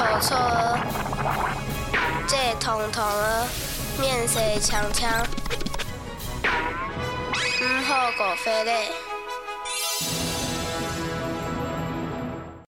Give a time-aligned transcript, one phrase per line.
[0.00, 0.78] 丑错儿，
[2.26, 3.46] 这彤彤儿，
[4.00, 5.10] 面色呛呛，
[7.60, 8.88] 唔好过飞嘞。